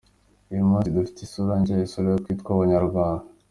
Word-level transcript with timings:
Uyu 0.51 0.67
munsi 0.69 0.93
dufite 0.95 1.19
isura 1.21 1.53
nshya, 1.61 1.75
isura 1.87 2.07
yo 2.13 2.19
kwitwa 2.23 2.49
‘Abanyarwanda’. 2.53 3.25